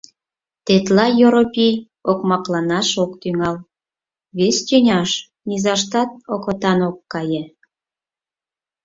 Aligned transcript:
Тетла 0.65 1.05
Йоропий 1.19 1.75
окмакланаш 2.11 2.89
ок 3.03 3.11
тӱҥал, 3.21 3.55
вес 4.37 4.57
тӱняш 4.67 5.09
низаштат 5.47 6.09
окотан 6.33 6.79
ок 6.89 6.97
кае. 7.11 7.43